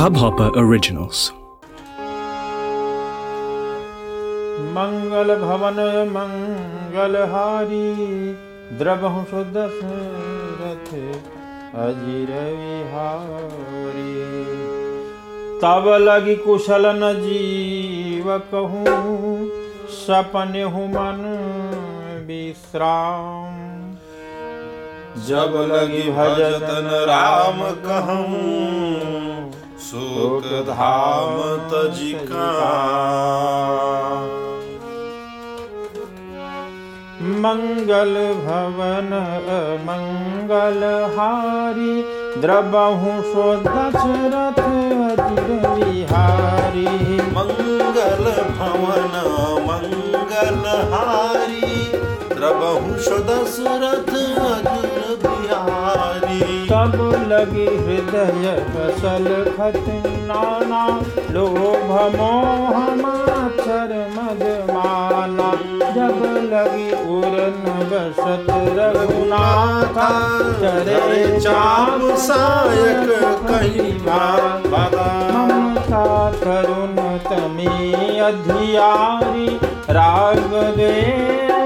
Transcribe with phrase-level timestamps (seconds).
[0.00, 1.18] Hubhopper Originals.
[4.76, 5.80] मंगल भवन
[6.14, 7.90] मंगलहारी
[8.78, 10.88] द्रवहु दशरथ
[11.84, 14.16] अजीर विहारी
[15.62, 19.36] तब लगी कुशल न जीव कहूँ
[20.00, 21.22] सपन हूँ मन
[22.28, 23.56] विश्राम
[25.28, 29.59] जब लगी भजतन राम कहूँ
[29.90, 31.38] सुख धाम
[31.70, 32.44] तजिका।
[37.44, 39.10] मंगल भवन,
[39.88, 40.84] मंगल
[41.16, 41.96] हारी,
[42.40, 44.62] द्रबहु सो दशरथ
[45.74, 46.86] विहारी
[47.34, 48.24] मंगल
[48.60, 49.20] भवन,
[49.68, 51.74] मंगल हारी,
[52.34, 54.12] द्रबहु सो दशरथ
[55.26, 55.79] बिहारी
[56.80, 58.44] तब लगी हृदय
[58.74, 59.26] फ़सल
[59.56, 59.84] खत
[60.28, 60.84] नाना,
[61.32, 65.50] लोभ मोह माचर मद माना
[65.96, 67.60] जब लगी उरन
[67.90, 70.08] बसत रघुनाथा,
[70.62, 73.12] चरे चाम सायक
[73.46, 76.04] कही ममता
[76.40, 76.96] तरुण
[77.28, 79.48] तमी अधियारी
[79.98, 81.59] राग दे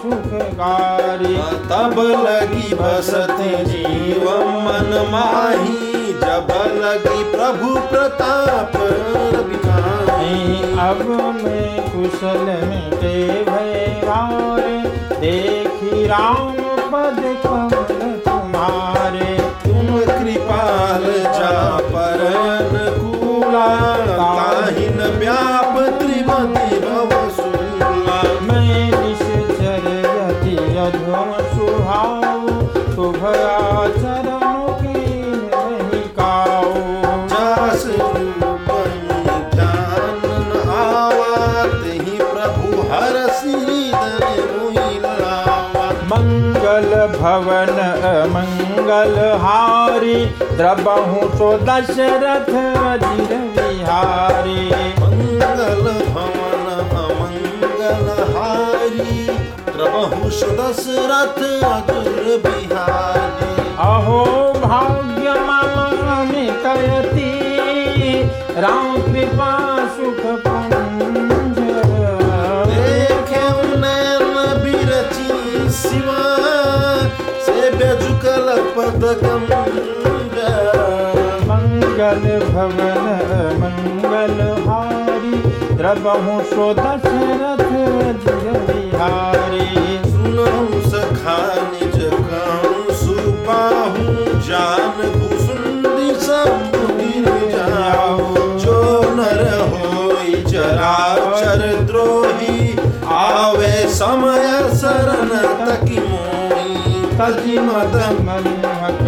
[0.00, 1.36] सुखकारी
[1.70, 4.24] तब लगी बसत जीव
[4.64, 5.88] मन माही।
[6.22, 8.76] जब लगी प्रभु प्रताप
[10.80, 11.00] अब
[11.44, 14.00] मैं कुशल मिटे भय
[15.20, 16.52] देखी राम
[16.92, 17.20] पद
[48.26, 50.14] मंगल हारी
[50.56, 52.50] द्रबहु सो दशरथ
[52.82, 54.68] अजिर विहारी
[55.00, 55.82] मंगल
[56.14, 56.66] भवन
[57.02, 59.26] अमंगल हारी
[59.70, 63.50] प्रभु दशरथ अजुर बिहारी
[63.88, 64.22] अहो
[64.66, 66.32] भाग्य मम
[66.64, 67.32] कयति
[68.60, 69.52] राम कृपा
[69.96, 71.58] सुख पुंज
[72.70, 73.44] देखे
[73.76, 76.19] नैन बिरची शिवा। से
[81.50, 83.06] मंगल भवन
[83.60, 85.36] मंगल हारी
[85.76, 87.62] द्रबहु सो दशरथ
[88.68, 89.68] विहारी
[90.10, 91.38] सुनहु सखा
[91.70, 91.96] निज
[92.28, 94.04] कहूँ सुपाहू
[94.48, 96.52] जान भूसुंदी सब
[97.54, 98.18] जाओ।
[98.64, 98.78] जो
[99.14, 102.58] नर होई चराचर द्रोही
[103.20, 104.46] आवे समय
[104.82, 105.30] शरण
[105.66, 106.70] तकी मोई।
[107.20, 107.94] तजि मद
[108.26, 108.46] मन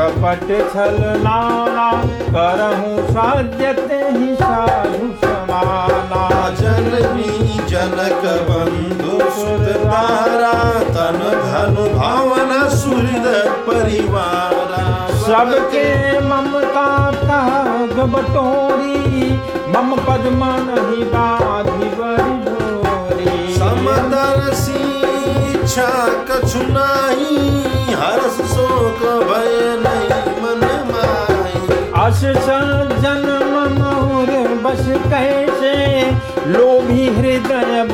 [0.00, 1.88] कपट छल नाना
[2.34, 6.22] करहूँ साध्यते ही साधु समाना।
[6.60, 7.32] जननी
[7.70, 10.54] जनक बंधु सुत तारा
[10.94, 13.26] तन धनु भावना सुहृद
[13.66, 14.80] परिवारा।
[15.26, 15.84] सबके
[16.28, 16.88] ममता
[17.20, 19.28] ताग बटोरी
[19.74, 24.82] मम पद्म नहीं बाधि बड़ी डोरी समदर्शी
[25.52, 25.92] इच्छा
[26.30, 27.39] कछु नाही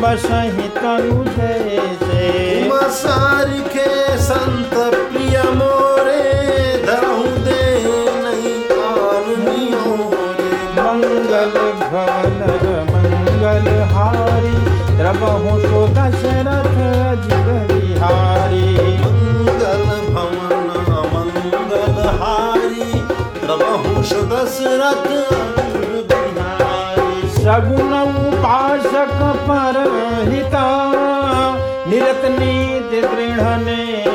[0.07, 1.15] बसहि तनु
[4.27, 4.75] संत
[5.13, 6.21] प्रिय मोरे
[6.85, 7.65] धरहु दे
[8.25, 8.55] नहीं
[10.77, 12.39] मंगल भवन,
[12.93, 14.55] मंगल हारी
[15.01, 16.79] द्रबहु सो दशरथ
[17.09, 18.65] अजिर विहारी
[19.03, 19.85] मंगल
[20.15, 20.71] भवन
[21.17, 23.03] मंगल हारी
[23.43, 24.03] प्रभु
[24.35, 25.11] दशरथ
[26.13, 27.29] बिहारी
[29.49, 29.79] ਪਰ
[30.27, 30.65] ਹਿਤਾ
[31.89, 34.06] ਨਿਰਤਨੀ ਤੇ ਦ੍ਰਿੜਾਨੇ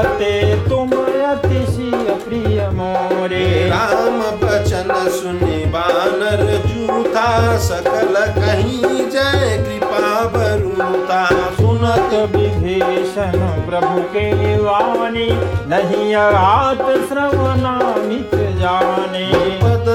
[0.00, 0.34] ताते
[0.68, 0.90] तुम
[1.22, 7.26] अतिशय प्रिय मोरे। राम बचन सुने बानर जूथा
[7.58, 11.20] सकल कहीं जय कृपा बरूता।
[11.56, 13.38] सुनत विभीषण
[13.68, 15.28] प्रभु के वाणी
[15.68, 19.28] नहीं आत श्रवणामित जाने।
[19.60, 19.88] पद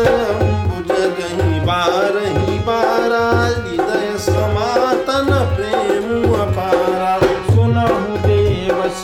[1.18, 3.26] गही बारही बारा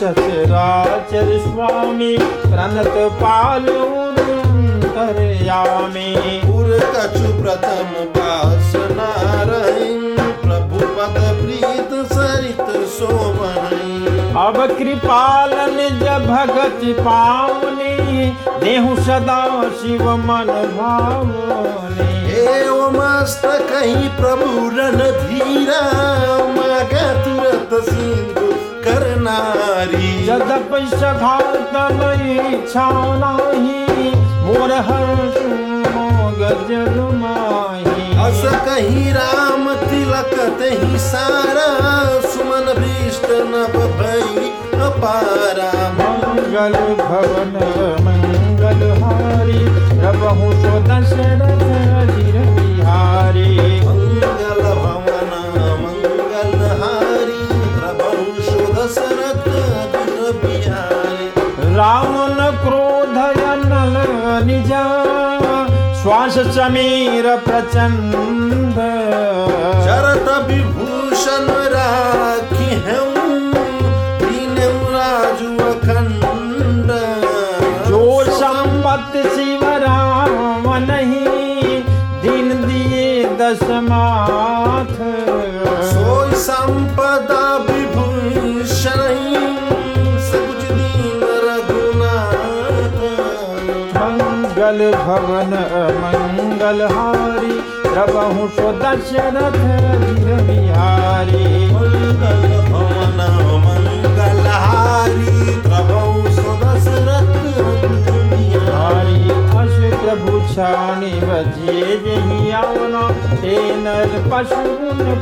[0.02, 3.66] सचराचर स्वामी प्रणत पाल
[5.46, 6.14] यामी
[6.44, 9.10] पुर कछु प्रथम वासना
[9.50, 9.94] रही
[10.42, 18.26] प्रभु पद प्रीत सरित शोभई अब कृपालन जब भगत पावनी
[18.64, 19.40] देहु सदा
[19.82, 22.10] शिव मन भावनी।
[22.42, 25.82] एवं मस्त कहीं प्रभु रण धीरा
[26.56, 26.94] मग
[27.24, 28.50] तुरत सिंधु
[29.24, 31.74] करनारी जदप सघात
[32.22, 32.88] इच्छा
[33.22, 34.10] नाही
[34.44, 35.36] मोर हर्ष
[36.40, 41.68] गजल माही अस कहीं राम तिलक तही सारा
[42.26, 44.50] सुमन भीष्ट नभ भई
[44.86, 47.54] अपारा। मंगल भवन
[48.06, 49.64] मंगल हारी
[50.00, 51.62] प्रभु सो दशरथ
[52.16, 53.50] बिहारी
[66.32, 68.76] श्वास समीर प्रचंड।
[69.84, 73.52] शरत विभूषण राखी हूँ
[74.94, 76.92] राजु अखंड।
[77.88, 78.02] जो
[78.38, 81.82] संपत शिव राम नहीं
[82.22, 84.96] दिन दिए दशमाथ
[85.92, 89.10] सोई संपदा विभूषण
[94.54, 95.52] मंगल भवन
[96.02, 96.21] मंगल
[96.62, 97.54] हारी
[97.84, 99.56] प्रभु सो दशरथ
[100.48, 103.18] बिहारी मंगल भवन
[103.64, 107.32] मंगल हारी प्रभु सुदशरथ
[108.68, 109.30] हारी
[109.62, 109.74] अस
[110.04, 113.02] प्रभु छाणी बजे जही आवना
[113.42, 114.62] ते नर पशु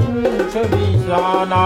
[0.03, 1.65] पूछ बिसाना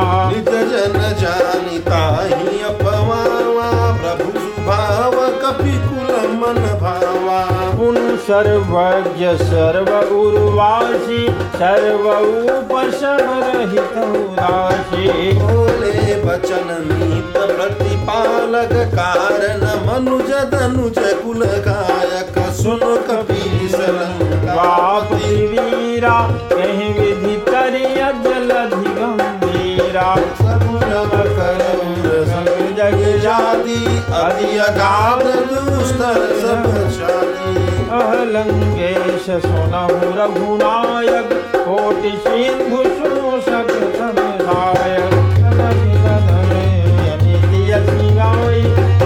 [8.26, 11.18] सर्वज्ञ सर्व उर्वासी
[11.54, 12.04] सर्व
[12.52, 23.74] उपशम रहित उदासी। बोले बचन नीत प्रतिपालक कारण मनुज धनुज कुल गायक सुन कपीस
[24.46, 26.16] बाप वीरा
[26.52, 30.14] कहीं विधि करिय जलधि गंभीरा।
[32.76, 33.76] जग जाति
[34.14, 36.64] अति अगाध दुस्तर सब
[36.96, 37.63] शादी
[37.94, 41.32] अहलंगेश सुनहु रघुनायक,
[41.66, 45.12] कोटि सिंधु शोषक समुदायक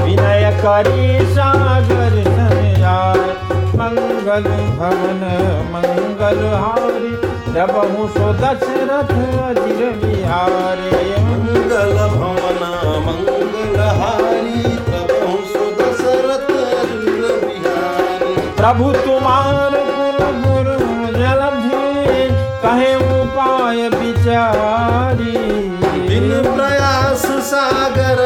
[0.05, 1.05] विनय करी
[1.35, 2.17] सागर
[3.79, 4.46] मंगल
[4.79, 5.23] भवन,
[5.73, 7.12] मंगल हारी
[7.52, 9.12] प्रभु सो दशरथ
[9.44, 10.90] अजिर बिहारी
[11.26, 11.97] मंगल
[18.68, 20.72] प्रभु तुम्हार गुरु गुरु
[21.12, 22.25] जलधि
[22.64, 25.37] कहे उपाय विचारी।
[26.08, 28.20] बिन प्रयास सागर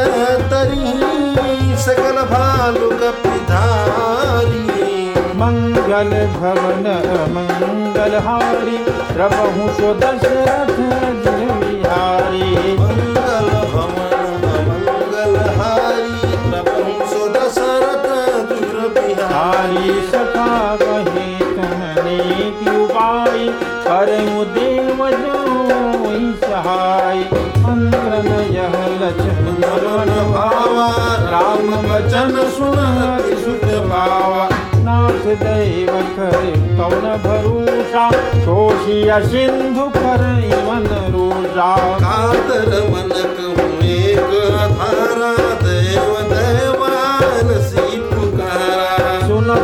[0.52, 4.64] तरी सकल भालु कपिधारी
[5.42, 6.90] मंगल भवन
[7.36, 8.76] मंगल हारी
[9.14, 10.74] प्रभु सो दशरथ
[11.62, 14.12] बिहारी। मंगल भवन
[14.70, 20.00] मंगल हारी प्रभु सुदशरथ अजुर बिहारी।
[24.02, 25.34] करमु देव जो
[26.38, 27.18] सहाय
[27.64, 30.86] मंत्र यह लक्ष्मण मरण भावा
[31.32, 32.80] राम वचन सुन
[33.42, 34.48] सुख पावा
[34.86, 38.08] नाथ दैव कौन भरूषा
[38.44, 40.26] शोषिया सिंधु कर
[40.66, 41.70] मन रूषा
[42.02, 43.38] कातर मनक
[43.94, 44.34] एक
[44.78, 45.51] धारा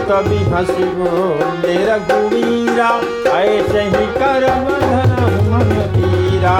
[0.09, 2.88] कवि हसी बोले रघुवीरा
[3.38, 5.12] ऐसे ही कर्म धन
[5.50, 6.57] मन धीरा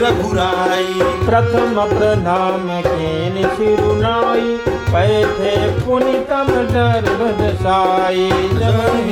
[0.00, 0.92] रघुराई।
[1.26, 4.56] प्रथम प्रणाम केन सिरुनाई
[4.92, 8.24] पैथे पुनितम दर्भ दसाई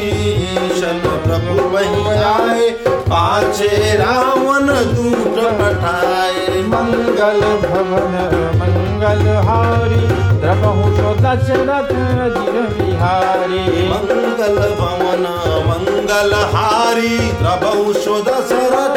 [0.06, 2.70] ईशन प्रभु वही आए
[3.08, 8.16] पाछे रावण दूत पठाए। मंगल भवन
[8.60, 10.00] मंगल हारी
[10.40, 11.92] प्रभु सो दशरथ
[12.78, 15.26] बिहारी। मंगल भवन
[15.68, 18.96] मंगल हारी प्रभु सो दशरथ